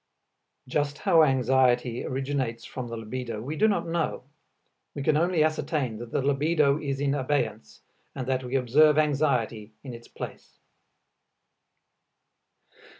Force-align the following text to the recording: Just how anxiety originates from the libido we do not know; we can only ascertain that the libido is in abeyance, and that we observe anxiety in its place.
Just 0.67 0.97
how 0.97 1.21
anxiety 1.21 2.03
originates 2.03 2.65
from 2.65 2.87
the 2.87 2.97
libido 2.97 3.39
we 3.39 3.55
do 3.55 3.67
not 3.67 3.87
know; 3.87 4.23
we 4.95 5.03
can 5.03 5.15
only 5.15 5.43
ascertain 5.43 5.99
that 5.99 6.09
the 6.11 6.23
libido 6.23 6.79
is 6.81 6.99
in 6.99 7.13
abeyance, 7.13 7.81
and 8.15 8.25
that 8.27 8.43
we 8.43 8.55
observe 8.55 8.97
anxiety 8.97 9.73
in 9.83 9.93
its 9.93 10.07
place. 10.07 10.57